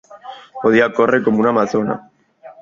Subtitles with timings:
[0.63, 1.99] Podia córrer com una amazona.